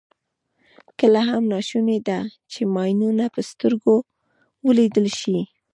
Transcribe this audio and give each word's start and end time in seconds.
کله 0.99 1.19
هم 1.29 1.43
ناشونې 1.53 1.97
ده 2.07 2.19
چې 2.51 2.61
ماینونه 2.75 3.25
په 3.33 3.41
سترګو 3.49 3.95
ولیدل 4.65 5.07
شي. 5.19 5.39